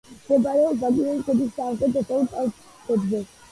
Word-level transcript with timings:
მდებარეობს 0.13 0.79
ბაკურიანის 0.83 1.21
ქედის 1.27 1.53
სამხრეთ-დასავლეთ 1.59 2.35
კალთებზე. 2.65 3.25